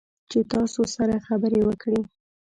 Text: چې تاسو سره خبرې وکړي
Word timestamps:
چې 0.31 0.39
تاسو 0.51 0.81
سره 0.95 1.15
خبرې 1.27 1.61
وکړي 1.67 2.01